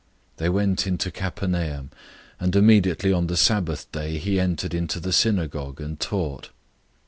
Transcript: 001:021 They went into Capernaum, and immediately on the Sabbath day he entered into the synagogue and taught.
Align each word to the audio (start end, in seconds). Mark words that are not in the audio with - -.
001:021 0.37 0.37
They 0.37 0.49
went 0.49 0.87
into 0.87 1.11
Capernaum, 1.11 1.91
and 2.39 2.55
immediately 2.55 3.13
on 3.13 3.27
the 3.27 3.37
Sabbath 3.37 3.91
day 3.91 4.17
he 4.17 4.39
entered 4.39 4.73
into 4.73 4.99
the 4.99 5.13
synagogue 5.13 5.79
and 5.79 5.99
taught. 5.99 6.49